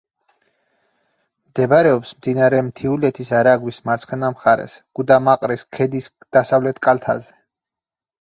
[1.49, 7.31] მდებარეობს მდინარე მთიულეთის არაგვის მარცხენა მხარეს, გუდამაყრის ქედის დასავლეთ კალთაზე.